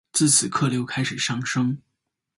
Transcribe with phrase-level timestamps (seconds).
[0.13, 1.77] 自此客流开始上升。